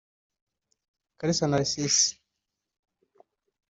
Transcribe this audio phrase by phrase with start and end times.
[1.19, 2.07] Kalisa Narcisse